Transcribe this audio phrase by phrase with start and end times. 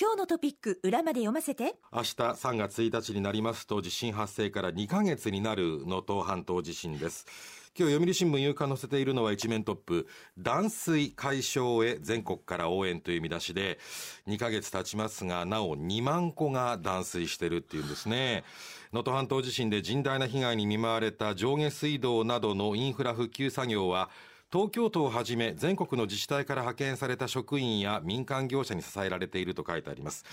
[0.00, 1.74] 今日のトピック裏まで読ませて。
[1.92, 7.26] 明日3月1日になりますと地震発生から2ヶ月になる能登半島地震です。
[7.78, 10.06] 今日読売新聞夕刊載せているのは一面トップ。
[10.38, 13.78] 断水解消へ全国から応援という見出しで
[14.26, 18.44] 2ヶ月経ちますがなお2万戸が断水してるっていうんですね。
[18.94, 24.08] 能登半島地震で甚大な被害に見舞われた上下水道などのインフラ復旧作業は
[24.52, 30.26] 東京都をはじめ全国の自治体から派遣された職員や民間業者に支えられていると書いてあります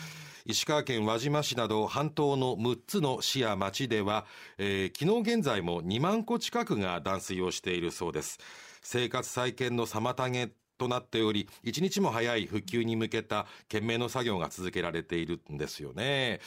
[0.45, 4.25] 石川県輪島市など半島の6つの市や町では、
[4.57, 8.39] えー、昨日現在も2万戸近くが断水をしているそうです
[8.81, 10.49] 生活再建の妨げ
[10.79, 16.39] となっており、一日も早い復旧に向けた懸命の作業が続けられているんですよね。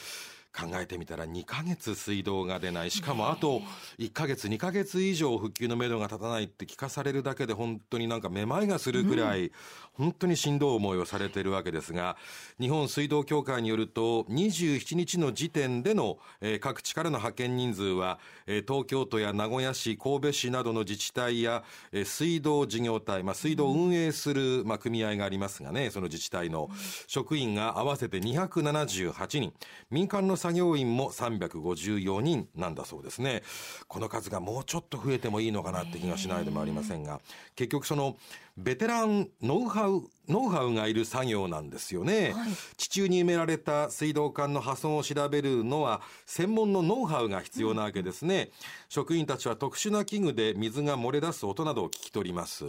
[0.55, 2.91] 考えてみたら2ヶ月水道が出ない。
[2.91, 3.61] しかもあと
[3.97, 9.51] 1ヶ月、2ヶ月以上復旧のめどが立たないって聞かされるだけで本当になんかめまいがするぐらい、
[9.93, 12.17] 本当にしんどい思いをされているわけですが、
[12.59, 26.69] 日本水道協会によると27日の時点での、えー、各地からの派遣人数は、えー、東京都や名古屋市、神戸市などの自治体や、えー、水道事業体、まあ、水道を運営する、まあ、組合がありますがね、その自治体の
[27.07, 29.53] 職員が合わせて278人、
[29.91, 33.43] 民間の作業員も354人なんだそうですね。
[33.87, 37.21] この数がもうちょっと増えてもいいのかなって気がしないでもありませんが、
[37.55, 38.17] 結局その
[38.57, 48.41] ベテランノウハウ、ノウハウがいる作業なんですよね、はい、地中に埋められた水道管の破損を調べるのは専門のノウハウが必要なわけですね。
[48.41, 48.49] うん、
[48.89, 52.65] 職員たちは特殊な器具で水が漏れ出す音などを聞き取ります。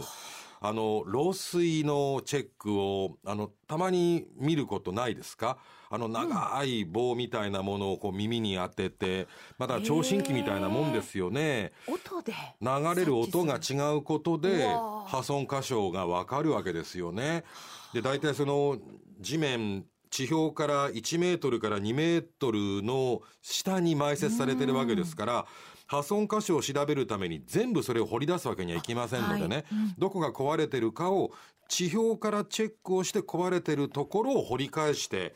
[0.61, 5.57] あの、漏水のチェックを、あの、たまに見ることないですか？
[5.95, 11.71] あの、長い棒みたいなものをこう耳に当てて、まだ聴診器みたいなもんですよね。
[11.87, 14.67] 音で流れる音が違うことで、
[15.07, 17.45] 破損箇所がわかるわけですよね。
[17.93, 18.77] で、大体その、
[19.21, 25.45] 地面、地表から1メートルから2メートルの下に埋設されてるわけですから、
[25.85, 29.65] 破損箇所を調べるために全部それを掘り出すわけにはいきませんのでね、はい。
[29.71, 31.31] うん、どこが壊れてるかを
[31.67, 35.35] 地表からチェックをして壊れてるところを掘り返して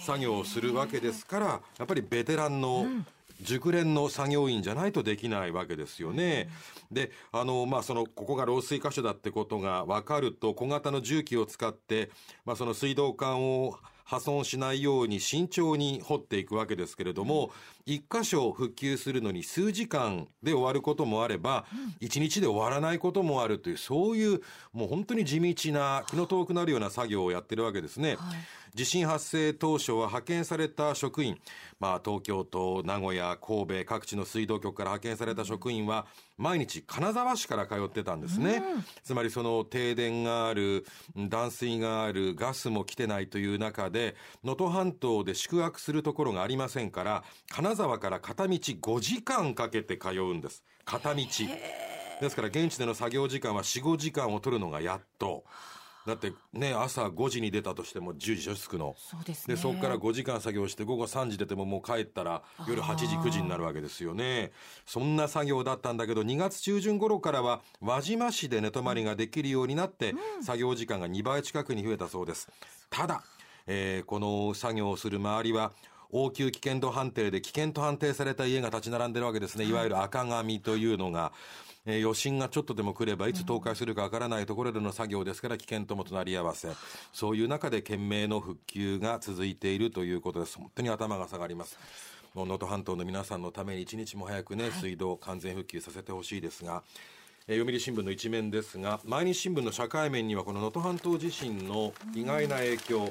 [0.00, 1.46] 作業をするわけですから、
[1.78, 2.86] やっぱりベテランの、
[3.40, 6.48] 熟練の作業員じゃないとできないわけですよね。
[6.90, 12.10] で、あの、まあ、その、ここが漏水箇所だってことが分かると、小型の重機を使って、
[12.44, 17.50] まあ、その水道管を破損しないように慎重に掘っていくわけですけれども、
[17.88, 21.66] 一箇所復旧するのに数時間で終わることもあれば、
[22.00, 24.40] 一日で終わらないこともあるという、そういう、
[24.72, 28.16] もう本当に地道な、気の遠くなるような作業をやってるわけですね。
[28.16, 28.16] はい、
[28.74, 31.38] 地震発生当初は派遣された職員、
[31.80, 36.06] まあ、東京都、名古屋、神戸、各地の水道局から派遣された職員は、
[36.36, 38.62] 毎日金沢市から通ってたんですね。
[38.76, 50.62] うん、つまりその停電がある、断水がある、ガスも来てないという中で、で、能登半島で宿泊するところがありませんから、金沢から片道5時間かけて通うんです。
[50.84, 51.22] 片道。
[52.20, 55.44] ですから現地での作業時間は4、5時間を取るのがやっと。
[56.08, 58.94] だってね、朝5時に出たとしても10時着くの。
[58.96, 59.54] そうですね。
[59.54, 64.52] で、そこから5時間作業して午後3時出てももう帰ったら夜8時9時になるわけですよね。
[64.86, 72.48] そんな作業だったんだけど、2月中旬頃からは輪島市で寝泊まりができるようになって、作業時間が2倍近くに増えたそうです。
[72.88, 73.22] ただ、
[73.66, 75.72] えー、この作業をする周りは、
[76.10, 79.64] 応急危険度判定で危険と判定された家が立ち並んでるわけですね。
[79.64, 81.32] いわゆる赤紙というのが、
[81.86, 86.68] えー、余震がちょっとでも来ればいつ倒壊するかわからないところでの作業ですから危険とも隣り合わせ。
[87.12, 90.56] そういう中で懸命の復旧が続いているということです。
[90.58, 91.78] 本当に頭が下がります。
[92.34, 96.82] 能登半島の皆さんのために一日も早くね、水道完全復旧させてほしいですが、
[97.46, 103.10] えー、読売新聞の一面ですが、毎日新聞の社会面にはこの能登半島地震の意外な影響、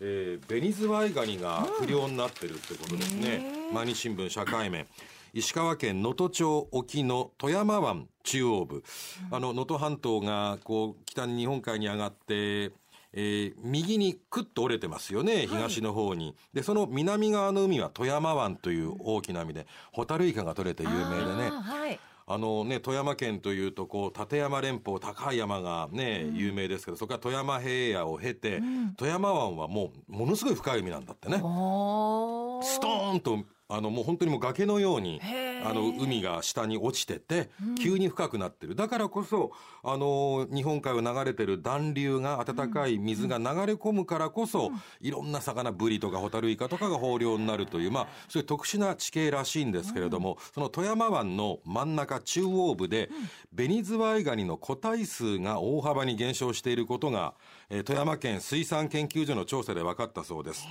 [0.00, 3.44] えー、ベニズワイガニが不良になってるってことですね。
[3.72, 4.86] 毎日新聞社会面。
[5.32, 8.84] 石川県能登町沖の富山湾中央部。
[9.30, 12.72] あの、能登半島が、こう、北に日本海に上がって、
[13.16, 16.26] えー、右にクッと折れてますよね、東の方に。
[16.26, 21.50] はい、で、その南側の海は富山湾という大きな海で、ホタルイカが取れて有名でね。
[21.50, 31.36] はいあのね、富山県というと、こう、立山連峰、高い山がね、うん、有名ですけど、そこから富山平野を経て、うん、富山湾はもう、ものすごい深い海なんだってね。
[31.36, 35.20] ストーンとあのもう本当にもう崖のように
[35.64, 37.48] あの海が下に落ちてて
[37.80, 39.52] 急に深くなってる、だからこそ
[39.82, 44.70] あの日本海を流れてる暖流が暖かい水が流れ込むからこそ、
[45.00, 51.94] いろんな魚ブリとかホタルイカとかが豊漁になるというまあそういう特殊な地形らしいんですけれども、その富山湾の真ん。
[51.94, 53.10] 中中央部で、
[53.52, 57.34] ベニズワイガニの個体数が大幅に減少していることが、
[57.70, 60.66] えー富山県水産研究所の調査で分かったそうです。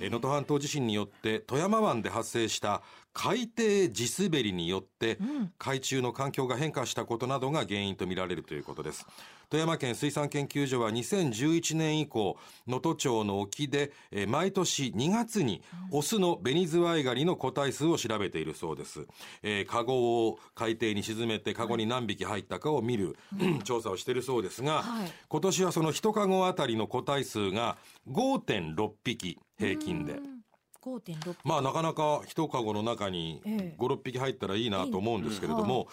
[0.00, 5.18] えー能登半島地震によって富山湾で発生した海底地滑りによって
[5.58, 9.06] 海中の環境が変化したことなどが原因とみられるということです。
[9.50, 19.06] 富山県水産研究所は2011年以降能登町の沖で、えー毎年2月にオスのベニズワイガニの個体数を調べているそうです、
[19.42, 23.16] えー、カゴを海底に沈めてカゴに何匹入ったかを見る、
[23.64, 25.12] 調査をしているそうですが、はい。
[25.28, 27.76] 今年はその1カゴあたりの個体数が
[28.08, 30.31] 5.6匹平均で。
[30.82, 33.76] 5.6まあなかなか一カゴの中にええ。
[33.78, 35.88] 56匹入ったらいいなと思うんですけれども、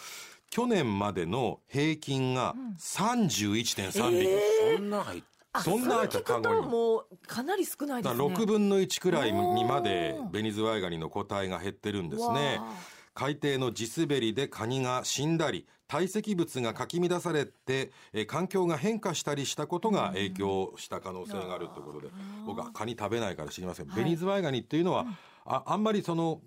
[0.50, 4.28] 去年までの平均が31.3匹、
[4.76, 8.36] そんな入っあそんなそれ聞くとカゴにもうかなり少ないでだからすね。
[8.36, 12.72] 6分の1くらいにまでベニズワイガニの個体が減ってるんですわねあ
[13.20, 22.08] 海底の地滑りでカニが死んだり堆積物がかき乱されてえー環境が変化したりしたことが影響した可能性があるということで
[22.46, 24.04] 僕はカニ食べないから知りません、はい。
[24.04, 25.06] ベニズワイガニっていうのは
[25.46, 26.40] ああんまりその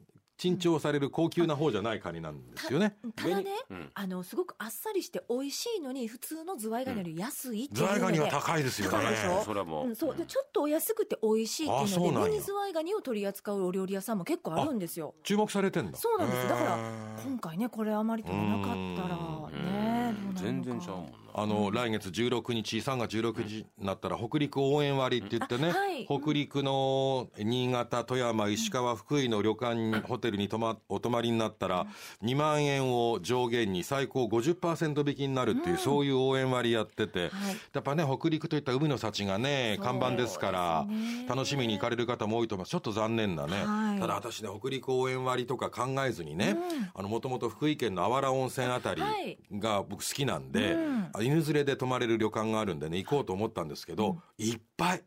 [0.42, 2.96] 珍重される高級な方じゃないカニなんですよね。
[3.14, 3.90] ただね、うん。
[3.94, 8.98] あのすごくあっさりして美味しいのに普通のズワイガニより安いっていうので、ズワイガニは高いですよね。
[8.98, 9.42] 高いでしょ？
[9.44, 10.16] それはもう、うん、そう。
[10.16, 15.14] でちょっとお安くて美味しいっていうのでベニズワイガニを取り扱うお料理屋さんも結構あるんですよ。
[15.22, 16.48] 注目されてんだそうなんです。
[16.48, 16.78] だから
[17.24, 26.04] 今回ねこれあまり取れなかったらね全然ちゃうもんなあの、来月16日、3月16日になったら、北陸応援割って言ってね、あはい。
[26.04, 31.86] 北陸の新潟、富山、石川、福井の旅館に、ホテルに泊ま、お泊まりになったら、
[32.22, 37.30] 2万円を上限に最高50%引きになるっていう、そういう応援割やってて、はい。
[37.72, 40.86] やっぱね、北陸といった海の幸がね、看板ですから
[41.28, 42.70] 楽しみに行かれる方も多いと思います。
[42.70, 43.64] ちょっと残念だね。
[43.64, 44.00] はい。
[44.00, 46.56] ただ私ね、北陸応援割とか考えずにね、
[46.94, 49.38] あの、もともと福井県のあわら温泉あたりはい。
[49.54, 55.02] が僕好きなんで、うん犬連れで泊まれる旅館があるんでね、行こうと思ったんですけど、いっぱい。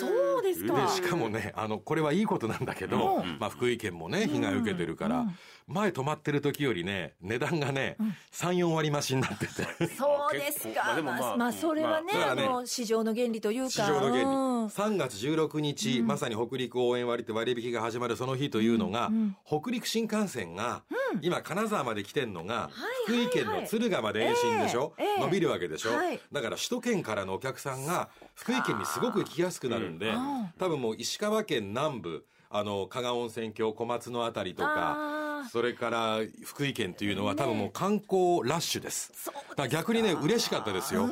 [0.00, 0.86] そうですか。
[0.86, 3.38] で、しかもね、あの、これはいいことなんだけど、うん。
[3.38, 5.26] まあ、福井県もね、被害を受けてるから、
[5.70, 7.96] 前泊まってる時よりね、値段がね、
[8.32, 9.86] 3、4割増しになってて。
[9.96, 10.82] そうですか。
[10.84, 12.44] まあでもまああまあそれはね,、まあだからね。
[12.48, 13.70] あの市場の原理というか。
[13.70, 14.66] 市場の原理、うん。
[14.66, 19.10] 3月16日、まさに北陸応援割って割引が始まるその日というのが、
[19.46, 20.82] 北陸新幹線が、
[21.22, 22.70] 今金沢まで来てんのが、
[23.06, 25.20] 福井県の敦賀まで延伸でしょ、ええええ。
[25.20, 26.20] 伸びるわけでしょ、はい。
[26.32, 30.12] だから首都圏からのお客さんが福井県にすごく行きやすくなるんで、
[30.58, 39.12] 多分もう石川県南部あの加賀温泉郷小松のあたりとかそれから福井県というのは多分もう観光ラッシュです。
[39.24, 41.08] だから逆にね嬉しかったですよ。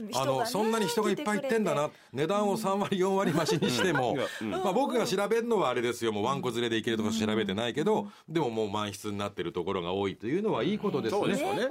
[0.00, 0.16] うん。
[0.16, 1.90] あの、そんなに人がいっぱい行ってんだな。
[2.12, 6.12] 値段を3割、4割増しにしても、まあ僕が調べるのはあれですよ。
[6.12, 11.20] もうワンコ連れで行けるとか調べてないけど、でももう満室になってるところが多いというのはいいことですね。
[11.20, 11.68] そうですよね。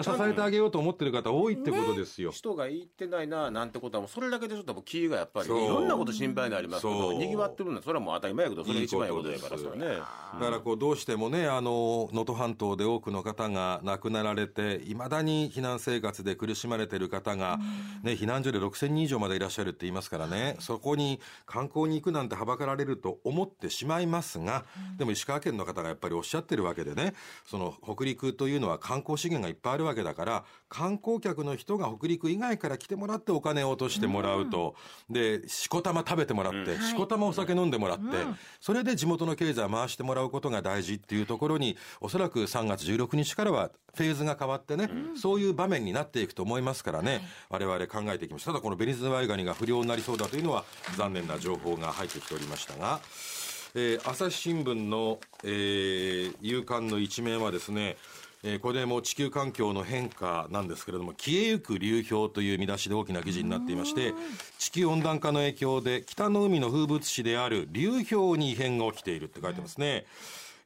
[0.00, 2.30] 支えてあげようと思ってる方多いってことですよ。
[2.30, 17.58] 人が行ってないななんてことはもうそれだけでちょっともう気がやっぱりいろんなこと心配になりますけどにぎわってるのはそれはもう当たり前やけどそれが一番いいことやからそだからこうどうしてもね、あの、能登半島で多くの方が亡くなられて、いまだに避難生活で苦しまれてる方が、
[18.02, 24.64] ね、避難所で6000人以上までいらっしゃるって言いますからね、そこに観光に行くなんてはばかられると思ってしまいますが、
[24.96, 27.14] でも石川県の方がやっぱりおっしゃってるわけでね、
[27.46, 34.74] その北陸というのは観光資源がいっぱいあるわけだから、観光客の人が北陸以外から来てもらってお金を落としてもらうと、
[35.10, 38.04] で、しこたま食べてもらって、しこたまお酒飲んでもらって、
[38.60, 47.20] それで地元の経済を回してもらうことが大事っていうところに、おそらく3月16日からはフェーズが変わってね、そういう場面になっていくと思いますからね、
[47.66, 48.52] 我々考えてきました。
[48.52, 50.64] ただこのベニズワイガニが不良になりそうだというのは
[50.96, 53.00] 残念な情報が入ってきておりましたが、
[53.74, 57.96] えー朝日新聞の、えー夕刊の一面はですね、
[58.42, 64.14] えーこれも地球環境の変化なんですけれども消えゆく流氷という見出しで大きな記事になっていまして
[64.58, 70.06] 地球温暖化の影響で北の海の風物詩である流氷に異変が起きているって書いてますね、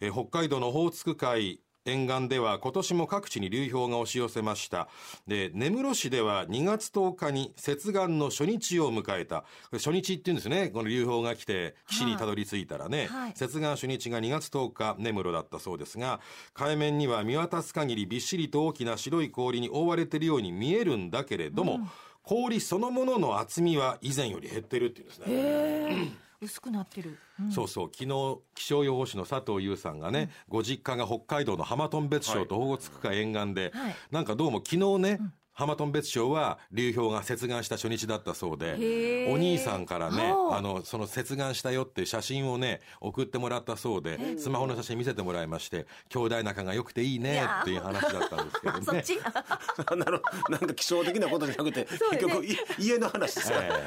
[0.01, 4.89] えー北海道のホーツク海沿岸では今年も各地に流氷が押し寄せました。
[5.27, 9.45] で、根室市では2月10日に接岸の初日を迎えた。
[9.73, 10.69] 初日って言うんですね。
[10.69, 16.21] この流氷が来て岸にたどり着いたらね、はい接岸初日が2月10日根室だったそうですが、
[16.55, 21.81] 海面には見渡す限りびっしりと大きな白い氷に覆われているように見えるんだけれども、
[22.23, 26.13] 氷そのものの厚みは以前より減ってるっていうんですね。
[26.43, 27.53] 薄くなってる、うん。
[27.53, 27.91] そうそう。
[27.93, 33.95] 昨日気象予報士の佐藤優さんがね、ご実家が北海道の浜頓別町とオホーツク海沿岸で、はい。
[34.11, 35.21] なんかどうも昨日ね、
[35.55, 48.85] 浜頓別町は流氷が接岸した初日だったそうでお兄さんからねはああのその接岸したよっていう写真をね送ってもらったそうでスマホの写真見せてもらいまして兄弟仲が良くていいねっていう話だったんですけどね。
[48.85, 49.19] そっち
[49.97, 53.61] なるなんか気象的なことじゃなくて、 結局い家の話ですか。
[53.61, 53.83] ら、え。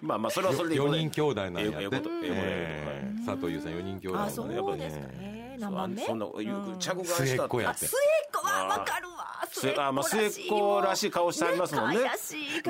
[0.00, 1.00] まあまあそれはそれでいい4ことで。
[1.00, 3.26] 人兄弟なんやってええことええことえええ。
[3.26, 6.76] 佐藤優さん4人兄弟なんあそうでね何番目そんなうん。
[6.78, 7.86] 着岸末したっ子やって。
[7.86, 8.46] あ末っ子。
[8.46, 9.16] はわかるわ。
[9.50, 11.10] 末あまあ末っ子らしい。
[11.10, 11.98] 顔してありますもんね。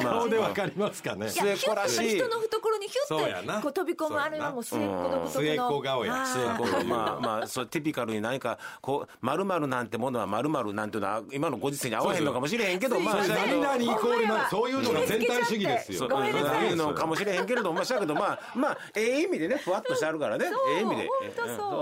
[0.00, 1.28] 顔でわかりますかね。
[1.28, 2.16] 末っ子らしい。
[2.16, 3.54] 人の懐にヒュそうやな。
[3.54, 6.12] ッとこう飛び込むあれはもう末っ子独特の末っ子顔や。
[6.12, 16.08] はい末っ子まあまあそうティピカルに何かこう〇〇なんてものは〇〇なんていうのは今のご時世に合わへんのかもしれへんけどまあそうそうだけどみんなにイコールなそういうのが全体主義ですよ。
[16.08, 16.28] そうい。
[16.30, 20.46] いうのかもしれへんけれどまあしたけどまあまあええ意味でねふわっとしてあるからね。
[20.70, 21.08] ええ意味で。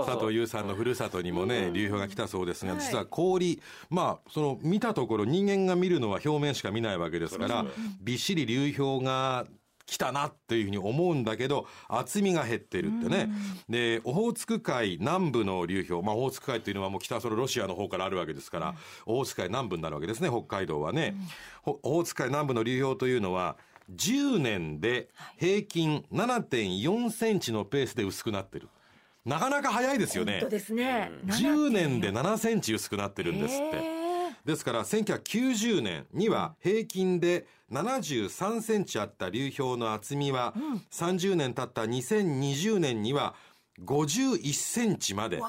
[0.05, 2.81] 佐藤優さんのふるさとにもね、流氷が来たそうですが、はい。
[2.81, 7.65] 実は氷、まあ、その見たところ人間が見るのは表面しか見ないわけですから、
[8.01, 9.45] びっしり流氷が
[9.87, 13.29] 来たなっていうふうに思うんだけど、厚みが減ってるってね。
[13.69, 18.75] で、オホーツク海南部の流氷、まあ、オホーツク海っていうのはもう北そのロシアの方からあるわけですから、
[19.05, 21.15] オホーツク海南部になるわけですね、北海道はね。
[21.61, 23.57] ほオホーツク海南部の流氷というのは、
[23.95, 28.67] 10年で平均7.4センチのペースで薄くなってる。
[29.27, 30.39] なかなか早いですよね。
[30.39, 30.49] 本当。
[30.49, 31.11] ですね。
[31.25, 33.77] 10年で7センチ薄くなってるんですって。
[33.77, 34.07] へ
[34.45, 40.53] ですから1990年には平均で73センチあった流氷の厚みは
[40.89, 43.35] 30年経った2020年には
[43.83, 45.41] 51センチまで。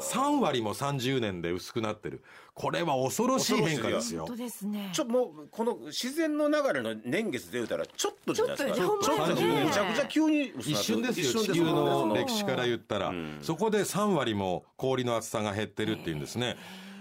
[0.00, 2.22] 3割も30年で薄くなってる。
[2.54, 4.26] これは恐ろしい変化ですよ。
[4.26, 4.42] 本当。
[4.42, 8.74] ですねちょもうこの自然の流れの年月で言うたらちょっとじゃないですか。
[8.76, 9.64] ちょっとちょっとほんまやね。
[9.64, 11.26] むちゃくちゃ急に薄一瞬ですよ。
[11.26, 13.38] 一瞬地球のね歴史から言ったら、ん。
[13.42, 16.56] そこで3割も氷の厚さが減ってるっていうんですね。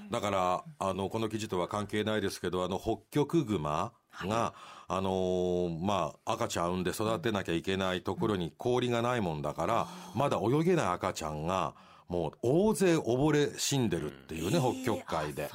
[0.09, 3.93] だからあのこの記事とは関係ないですけどあの北極熊
[4.25, 4.53] が、
[4.93, 11.73] あのーまあ赤ちゃん産んで育てなきゃいけないところに氷がないもんだからまだ泳げない赤ちゃんが
[12.09, 15.49] もう大勢溺れ死んでるっていうね、北極海で。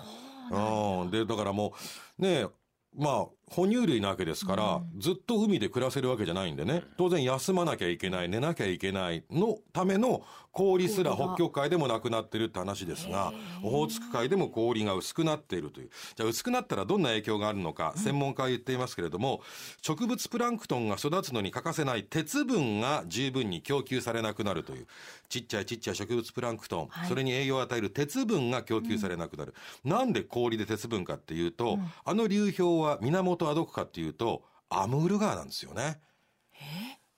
[0.50, 1.75] うん、でだからも
[2.19, 2.47] うね
[2.97, 6.82] まあ哺乳類なわけですから、ずっと海で暮らせるわけじゃないんでね。
[6.96, 15.90] 当然休まなきゃいけない寝なきゃいけないのための氷すら北極海でもなくなってるって話ですがオホーツク海でも氷が薄くなっているという。
[16.16, 19.42] じゃあ薄くなったらどんな影響があるのか専門家は言っていますけれども
[19.82, 24.86] 植物プランクトンが育つのに欠かせない鉄分が十分に供給されなくなるという。
[25.28, 27.08] ちっちゃいちっちゃい植物プランクトン、はい。
[27.08, 36.00] それに栄養を与える鉄分が供給されなくなる、なんで氷で鉄分かっていうと、あの流氷は源はどこかっていうとアムール川なんですよね。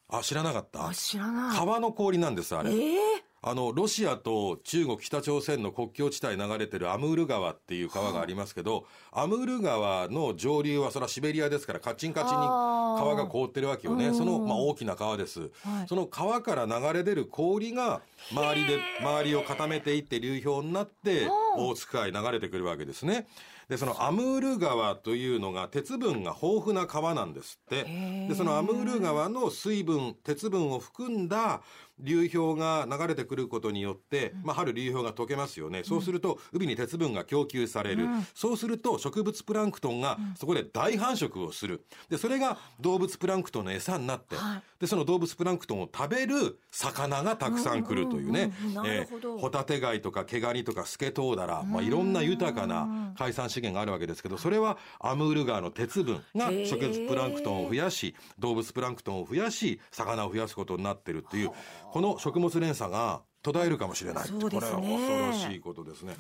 [0.08, 0.88] あ知らなかった？
[0.88, 1.56] あ知らない。
[1.56, 2.98] 川の氷なんですあれ、ええ？
[3.40, 14.12] あのロシアと中国北朝鮮の国境地帯流れてるアムール川っていう川がありますけど、アムール川の上流はそれはシベリアですからカチンカチンに川が凍ってるわけよね。
[14.12, 15.50] その、まあ、大きな川です、はい。
[15.88, 18.00] その川から流れ出る氷が
[18.32, 23.28] 周りで周りを固めていって流氷になって大津海流れてくるわけですね
[23.68, 27.84] でそのアムール川というのが鉄分が豊富な川なんですって。
[28.28, 31.62] でそのアムール川の水分鉄分を含んだ
[32.00, 41.84] 流氷が流れてくることによって、まあ、春流氷が溶けますよね、そうすると海に鉄分が供給される、そうすると植物プランクトンがそこで大繁殖をする。
[42.08, 44.62] でそれが動物プランクトンの餌になって、はい。
[44.80, 48.52] でその動物プランクトンを食べる魚がたくさん来るというね。
[48.62, 48.84] うんうんうん。
[48.84, 49.38] なるほど。
[49.38, 61.50] ホタテ貝とか毛ガニとかスケトウダラ、まあ、いろんな豊かな海産資源があるわけですけどそれはアムール川の鉄分が植物プランクトンを増やし動物プランクトンを増やし魚を増やすことになってるっていう
[61.92, 64.40] この食物連鎖が途絶えるかもしれないね。
[64.40, 66.16] これは恐ろしいことですね。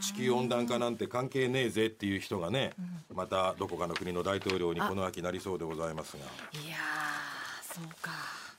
[0.00, 2.72] 地球温暖化なんて関係ねえぜっていう人がね
[3.14, 6.24] またどこかの国の大統領にこの秋なりそうでございますが。
[6.60, 8.10] いやーそうか。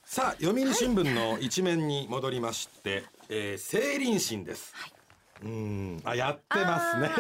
[0.06, 4.74] さあ読売新聞の一面に戻りまして、えー、成林審です、
[5.42, 6.02] うーん。
[6.04, 7.10] あやってますね。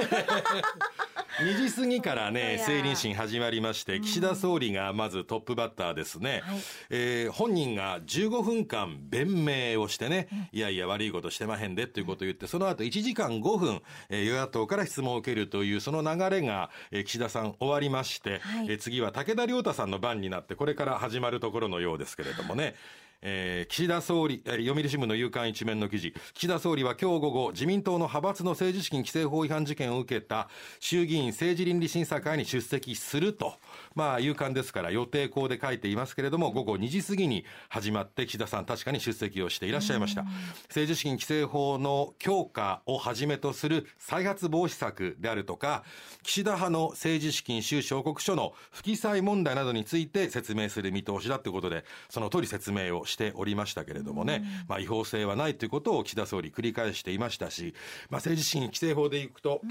[1.40, 6.60] 2時過ぎからねいや成林審始まりまして岸田総理がまずトップバッターですね、はい。
[6.90, 18.66] えー本人が15分間弁明をしてね、いやいや悪いことしてまへんでということを言ってその後1時間5分、えー与野党から質問を受けるというその流れが、えー岸田さん終わりまして、はい。
[18.70, 22.74] えー次は武田良太さんの番になってこれから始まるところのようですけれどもね、
[23.22, 33.56] えー岸田総理、えー読売新聞の夕刊一面の記事、岸田総理は今日午後、自民党の派閥の政治資金規正法違反事件を受けた衆議院政治倫理審査会に出席すると、
[33.96, 40.24] まあ、夕刊ですから予定校で書いていますけれども、午後2時過ぎに始まって、岸田さん確かに出席をしていらっしゃいました。
[40.68, 45.84] 政治資金規正法の強化をはじめとする再発防止策であるとか、
[46.24, 57.74] 岸田派の政治資金収支報告書の不記載問題などについて説明する見通しだということで、その通り説明をしておりましたけれどもね、まあ違法性はないということを岸田総理繰り返していましたし、
[58.10, 59.62] まあ政治資金規正法でいくと、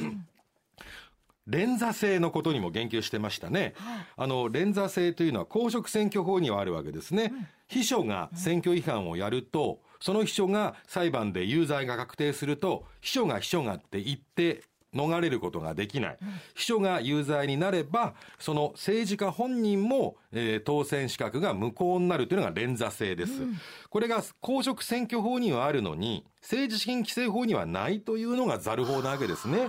[1.46, 3.74] 連座制のことにも言及してましたね。
[4.16, 7.32] あの、連座制というのは公職選挙法にはあるわけですね。
[7.68, 14.64] 秘書が選挙違反をやると、その秘書が裁判で有罪が確定すると、秘書が秘書がって言って
[14.96, 16.18] 逃れることができない。
[16.54, 23.32] 秘書が有罪になれば、その政治家本人も、えー当選資格が無効になるというのが連座制です。
[23.88, 29.68] これが公職選挙法にはあるのに、政治資金規正法にはないというのがザル法なわけですね。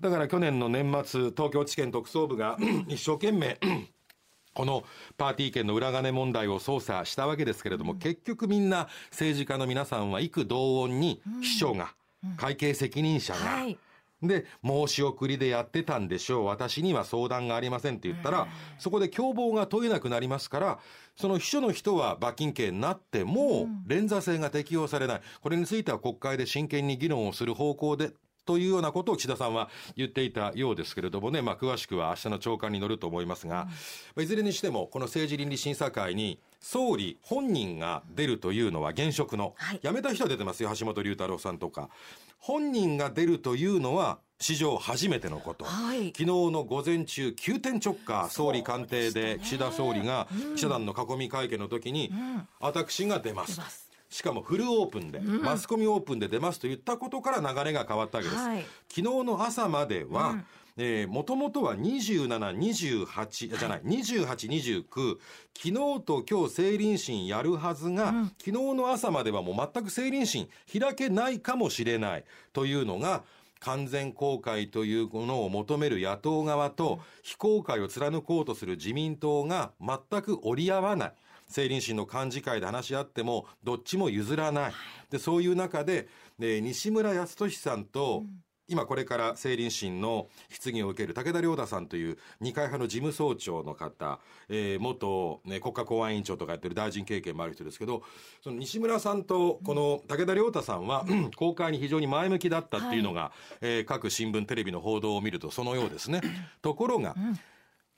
[0.00, 2.56] だから去年の年末、東京地検特捜部が
[2.88, 3.58] 一生懸命、
[4.54, 4.84] この
[5.16, 11.94] パーティー券の裏金問題を捜査したわけですけれども、結局みんな政治家の皆さんは幾同音に秘書が、
[12.36, 13.78] 会計責任者が、はい
[14.22, 16.44] で、申し送りでやってたんでしょう。
[16.46, 18.48] 私には相談がありませんって言ったら、
[18.78, 20.78] そこで共謀が問えなくなりますから、
[21.16, 25.20] その秘書の人は罰金刑になっても、連座制が適用されない。
[25.40, 28.12] これについては国会で真剣に議論をする方向で、
[28.48, 33.66] というようなことを岸田さんは言っていたようですけれどもね、まあ、詳しくは明日の朝刊に載ると思いますが、
[34.16, 39.80] まあいずれにしても、この政治倫理審査会に、総理本人が出るというのは現職の、はい。
[39.82, 41.90] 辞めた人は出てますよ、橋本龍太郎さんとか。
[42.38, 45.66] 本人が出るというのは、史上初めてのこと。
[45.66, 46.06] はい。
[46.06, 52.10] 昨日の午前中、急転直下、総理官邸で岸田総理が記者団の囲み会見の時に、
[52.60, 53.56] 私が出ます。
[53.56, 58.42] 出ますしかもフルオープンで、マスコミオープンで出ますと言ったことから流れが変わったわけです。
[58.42, 58.64] はい。
[58.88, 60.42] 昨日の朝までは、
[60.78, 65.18] えー、もともとは27、28、じゃない、28、29、
[65.54, 65.72] 昨日
[66.02, 73.24] と今日政倫審やるはずが、昨日の朝まではもう全く政倫審開けないかもしれないというのが、
[73.60, 81.12] 完全公開というものを求める野党側と、非公開を貫こうとする自民党が全く折り合わない。
[81.48, 84.72] 政倫審の幹事会で話し合っても、どっちも譲らない。
[85.10, 88.22] で、そういう中で、で西村康稔さんと、
[88.70, 98.02] 今これから政倫審の質疑を受ける武田良太さんという二階派の事務総長の方、えー元、ね、国家公安委員長とかやってる大臣経験もある人ですけど、
[98.44, 106.20] その西村さんとこの武田良太さんは、公開に非常に前向きだったっていうのが、えー各新聞テレビの報道を見るとそのようですね。
[106.60, 107.16] ところが、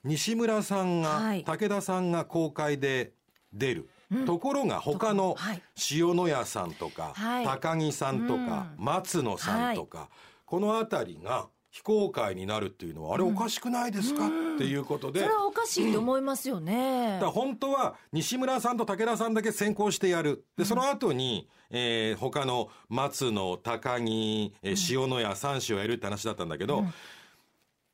[0.05, 1.45] 西村さんが、はい。
[1.45, 3.13] 武田さんが公開で
[3.53, 3.89] 出る。
[4.27, 5.63] ところが他のはい。
[5.93, 7.45] 塩谷さんとか、はい。
[7.45, 10.09] 高木さんとか、松野さんとか、
[10.45, 17.13] この辺りが非公開になるっていうのは、あれおかしくないですか、っていうことで、それはおかしいと思いますよね。
[17.15, 20.45] だから本当は西村さんと武田さんだけ先行してやる。
[20.57, 26.85] で、その後に、えー他の松野、高木、えー塩谷三氏をやるって話だったんだけど、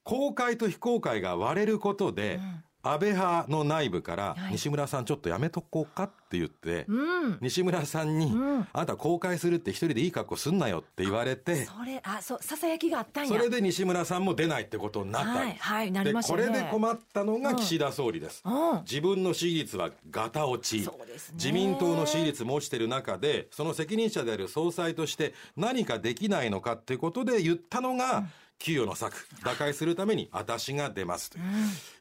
[0.03, 2.41] 公開と非公開が割れることで、
[2.89, 4.53] 安倍派の内部から、はい。
[4.53, 7.39] 西村さんちょっとやめとこうかって言って、うん。
[7.41, 8.67] 西村さんに、ん。
[8.73, 13.29] あなた公開するって一人でいい格好すんなよって言われて、それあそうささやきがあったんや。
[13.29, 15.29] それで西村さんも出ないってことになった。
[15.29, 16.43] はいはいなりましたね。
[16.43, 18.81] でこれで困ったのが岸田総理です、うん。
[18.83, 20.93] 自分の支持率はガタ落ち、ね。
[21.35, 28.27] 自民党の支持率も落ちてる中でその責任者である総裁として何かできないのかっていうことで言ったのが、
[28.59, 31.45] 給与の策打開するために私が出ますという、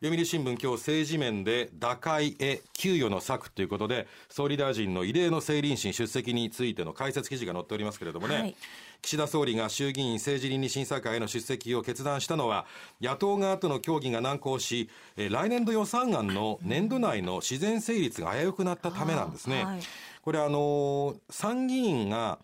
[0.01, 8.55] 読売新聞今日政治面で打開へ給与の策ということで総理大臣の異例の政倫審出席についての解説記事が載っておりますけれどもね、はい。
[9.01, 12.65] 岸田総理が衆議院政治倫理審査会への出席を決断したのは
[13.01, 19.63] 野党側との協議が難航しえー来年度予算案の年度内の自然成立が危うくなったためなんですね。
[19.63, 19.79] はい。
[20.23, 22.39] これあのー参議院が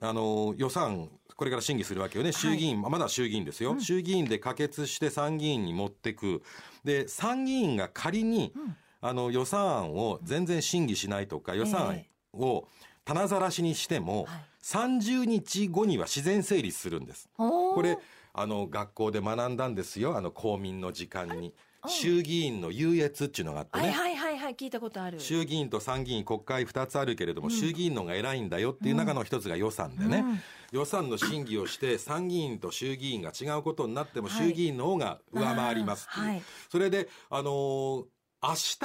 [0.00, 1.08] あのー予算
[1.40, 6.42] これから審議するわけよね、衆議院、まだ衆議院ですよ、衆議院で可決して参議院に持ってく、
[6.84, 8.52] で参議院が仮に、
[9.00, 12.68] あの予算案を全然審議しないとか、予算案えを
[13.06, 14.26] 棚ざらしにしても、
[14.62, 17.30] 30日後には自然成立するんです。
[17.38, 17.96] これ
[18.34, 20.18] あの学校で学んだんですよ。
[20.18, 21.54] あの公民の時間に。
[21.86, 25.20] 衆議院の優越っていうのがあってね、はいはいはいはい聞いたことある。
[25.20, 30.24] 衆議院と参議院国会2つあるけれども、衆議院のが偉いんだよっていう中の一つが予算でね、
[30.72, 34.48] 予算の審議をして参議院と衆議院が違うことになっても、はい。
[34.48, 38.04] 衆議院の方が上回りますっていう、はいそれであのー
[38.42, 38.78] 明日、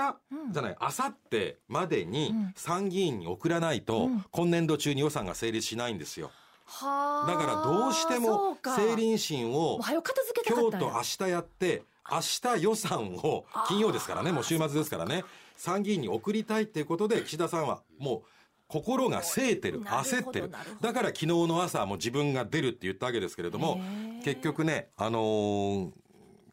[0.52, 2.54] じゃない、明後日までにうん。
[2.58, 4.26] 参議院に送らないと、うん。
[4.30, 6.30] 今年度中に予算が成立しないんですよ。
[6.66, 12.20] はあだからどうしてそもうか政倫審を今日と明日やって、明
[12.58, 15.24] 日予算を金曜ですからね、もう週末ですからね、
[15.58, 18.22] 参議院に送りたいっていうことで、岸田さんはもう
[18.68, 20.52] 心がせいてる、焦ってる。
[20.82, 23.80] だから昨日の朝も自分が出るって言ったわけですけれども
[24.24, 25.92] 結局ね、あのー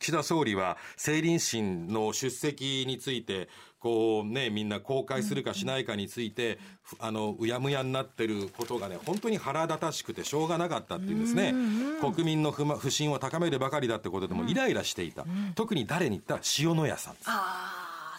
[0.02, 3.48] 岸田総理は政倫審の出席について、
[3.82, 11.52] こうね、みんな公開するかしないかについて、ふあの、うやむやになってることがね、本当に腹立たしくてしょうがなかったっていうんですね。
[12.00, 15.26] 国民の不満不信を高めるばかりだってことでもイライラしていた。
[15.56, 17.16] 特に誰に言ったら塩谷さん。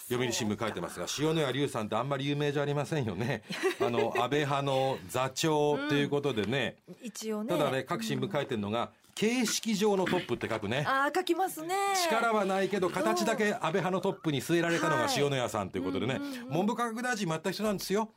[0.10, 3.42] 読売新聞書いてますが、塩谷隆さんってあんまり有名じゃありませんよね。
[3.80, 7.50] あの、安倍派の座長ということでね、一応ね。
[7.50, 10.84] ただね、各新聞書いてるのが、形式上のトップって書くね。
[10.88, 11.76] ああ書きますね。
[12.10, 18.10] 力はないけど、形だけ安倍派のトップに据えられたのが塩谷さんということでね、文部科学大臣もやった人なんですよ。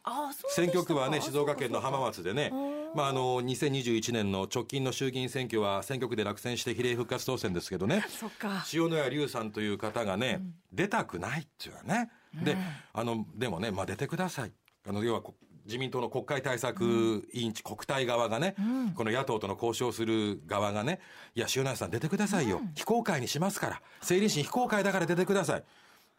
[0.48, 2.52] 選挙区はね、静岡県の浜松でね、
[2.94, 8.64] まあ、あの、2021年の直近の衆議院選挙は選挙区で落選して比例復活当選ですけどね、 そっか。
[8.72, 10.40] 塩谷隆さんという方がね、
[10.72, 12.11] 出たくないっていうのはね。
[12.42, 12.56] で、
[12.92, 14.52] あの、でもね、まあ、出てください。
[14.88, 15.35] あの、要はこ、
[15.66, 18.55] 自民党の国会対策委員長、国対側がね、
[18.94, 21.00] この野党との交渉する側がね、
[21.35, 22.61] いや、塩谷さん出てくださいよ。
[22.74, 23.83] 非公開にしますから。
[24.00, 25.64] 政倫審非公開だから出てください。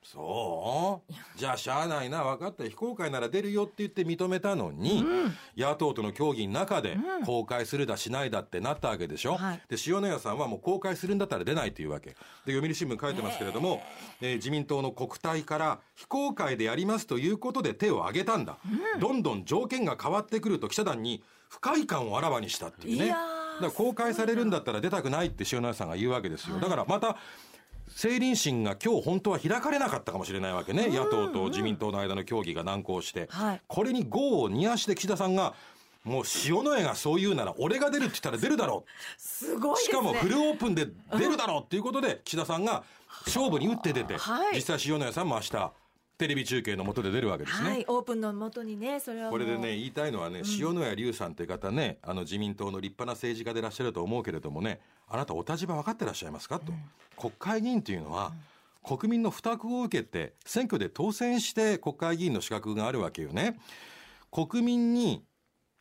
[0.09, 1.13] そう？
[1.37, 2.23] じゃあしゃあないな。
[2.23, 2.63] 分かった。
[2.63, 5.03] 非公開なら出るよって言って認めたのに、
[5.57, 9.61] 野党との協議の中で公開するだしないだってなったわけでしょ、はい。
[9.67, 12.11] で塩谷さんはもう公開するんだったら出ないというわけ。
[12.45, 13.81] で読売新聞書いてますけれども、
[14.21, 14.35] えー。
[14.37, 18.57] 自民党の国対から非公開でやりますということで手を挙げたんだ、
[18.99, 23.09] どんどん条件が変わってくると記者団に不快感をあらわにしたっていうね。
[23.09, 23.37] だー。
[23.59, 27.17] から公開されるんだったら出たくないって塩谷さんが言うわけですよ、だからまた
[27.97, 33.61] 政倫審が今日本当は開かれなかったかもしれないわけね、野党と自民党の間の協議が難航して、はい。
[33.65, 35.55] これに業を煮やして岸田さんが
[36.03, 38.91] もう塩谷がそう言うなら俺が出るって言ったら出るだろう。
[39.17, 39.81] すごいね。
[39.81, 40.85] しかもフルオープンで
[41.17, 42.83] 出るだろうっていうことで岸田さんが
[43.25, 44.55] 勝負に打って出て、はい。
[44.57, 45.71] 実際塩谷さんも明日
[46.17, 47.69] テレビ中継の下で出るわけですね。
[47.69, 56.73] はいオープンのもとにねそれはこれでね言いたいのはね、塩谷隆さんって方ねあの自民党の立派な政治家でいらっしゃると思うけれどもねあなたお立場分かってらっしゃいますかと、
[57.17, 58.33] 国会議員というのは、
[58.83, 63.59] 国民の負託を受けて選挙で当選して国会議員の資格があるわけよね。
[64.31, 65.23] 国民に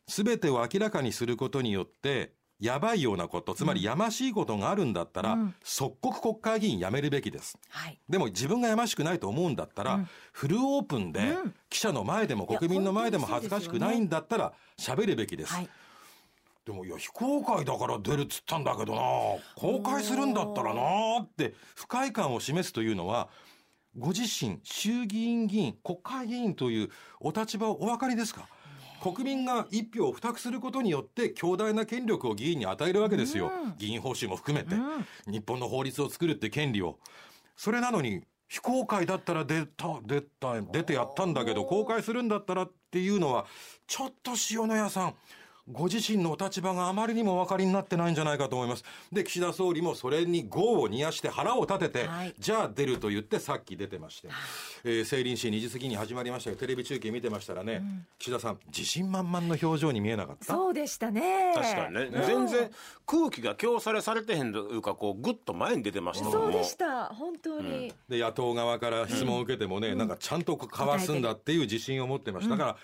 [0.07, 7.57] 全てを明らかにすることによってやばいようなことつまりやましいことがあるんだったら、即刻国会議員辞めるべきです。
[7.69, 7.99] はい。
[8.09, 11.35] でも自分がやましくないと思うんだったら、フルオープンで
[11.69, 15.53] 記者の前でも国民の前でも恥ずかしくないんだったら喋るべきです。
[15.53, 15.69] はい。
[16.65, 19.01] でもいや非公開だから出るっつったんだけどな。
[19.55, 20.81] 公開するんだったらな
[21.21, 23.29] って不快感を示すというのは
[23.97, 26.89] ご自身衆議院議員国会議員という
[27.19, 28.49] お立場をお分かりですか？
[29.01, 34.75] 国民が一票を付託することによって強大な権力を議員に与えるわけですよ、議員報酬も含めて、
[35.27, 36.99] 日本の法律を作るって権利を
[37.55, 43.45] それなのに非公開だったら出た出た出てやったんだけど公開するんだったらっていうのは
[43.87, 45.15] ちょっと塩谷さん
[45.69, 48.85] ご自身のお立場があまりにもお分かりになってないんじゃないかと思います。
[49.11, 52.33] で、岸田総理もそれに業を煮やして腹を立てて、はい。
[52.39, 54.29] じゃあ出ると言ってさっき出てまして、
[54.85, 57.83] えー、政倫審2時過ぎに始まりましたが、テレビ中継見てましたらね、
[58.17, 60.45] 岸田さん、自信満々の表情に見えなかった？
[60.45, 61.53] そうでしたね。
[61.53, 62.71] 確かにね、全然
[63.05, 66.33] 空気が強されされてへんというかこうグッと前に出てましたもん。
[66.33, 67.07] そうでした。
[67.07, 72.77] 本当に、で野党側から質問を受けてもね、なんかちゃんとかわすんだっていう自信を持ってました、だから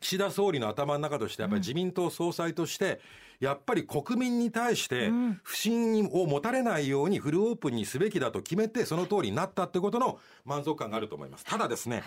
[0.00, 3.00] 岸田総理の頭の中としてやっぱり自民党総裁として
[3.40, 5.10] やっぱり国民に対して
[5.42, 11.44] 不信を持たれないようにフルオープンにすべきだと決めてその通りになったってことの満足感があると思います。
[11.44, 12.02] ただですね、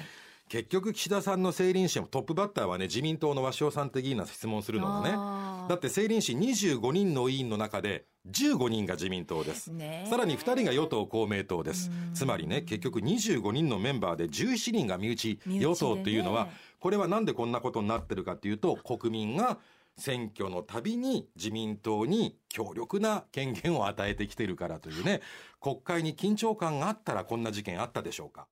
[0.48, 5.12] 結局岸田さんの政倫審もトップバッターはね自民党の鷲尾さんって議員が質問するのがね。
[5.70, 9.72] だって政倫審25人の委員の中で15人が自民党です、
[10.10, 11.92] さらに2人が与党公明党です。
[12.14, 15.40] つまりね結局25人のメンバーで11人が身内。
[15.46, 15.66] 身内でね。
[15.66, 16.48] 与党っていうのは
[16.80, 19.58] これはなんでこんなことになってるかっていうと国民が
[19.98, 25.22] 選挙のたびに自民党に強力な権限を与えてきてるからというね
[25.62, 28.48] 国会に緊張感があったらこんな事件あったでしょうか